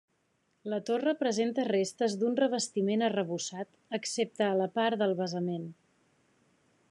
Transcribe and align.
La 0.71 0.77
torre 0.89 1.11
presenta 1.19 1.65
restes 1.67 2.15
d'un 2.23 2.37
revestiment 2.39 3.03
arrebossat, 3.09 3.69
excepte 3.99 4.47
a 4.47 4.57
la 4.63 4.69
part 4.79 5.03
del 5.05 5.15
basament. 5.21 5.69